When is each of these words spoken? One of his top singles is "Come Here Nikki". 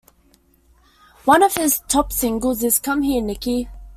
One 1.25 1.43
of 1.43 1.53
his 1.53 1.79
top 1.87 2.11
singles 2.11 2.63
is 2.63 2.79
"Come 2.79 3.03
Here 3.03 3.21
Nikki". 3.21 3.69